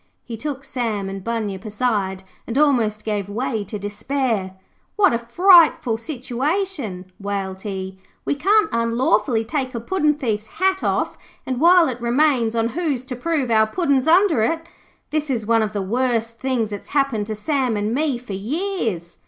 He 0.25 0.35
took 0.35 0.63
Sam 0.63 1.09
and 1.09 1.23
Bunyip 1.23 1.63
aside, 1.63 2.23
and 2.47 2.57
almost 2.57 3.03
gave 3.05 3.29
way 3.29 3.63
to 3.65 3.77
despair. 3.77 4.55
'What 4.95 5.13
a 5.13 5.19
frightful 5.19 5.95
situation,' 5.97 7.11
wailed 7.19 7.61
he. 7.61 7.99
'We 8.25 8.35
can't 8.37 8.69
unlawfully 8.71 9.45
take 9.45 9.75
a 9.75 9.79
puddin' 9.79 10.15
thief's 10.15 10.47
hat 10.57 10.83
off, 10.83 11.19
and 11.45 11.61
while 11.61 11.87
it 11.87 12.01
remains 12.01 12.55
on 12.55 12.69
who's 12.69 13.05
to 13.05 13.15
prove 13.15 13.51
our 13.51 13.67
Puddin's 13.67 14.07
under 14.07 14.41
it? 14.41 14.65
This 15.11 15.29
is 15.29 15.45
one 15.45 15.61
of 15.61 15.71
the 15.71 15.83
worst 15.83 16.39
things 16.39 16.71
that's 16.71 16.89
happened 16.97 17.27
to 17.27 17.35
Sam 17.35 17.77
and 17.77 17.93
me 17.93 18.17
for 18.17 18.33
years.' 18.33 19.19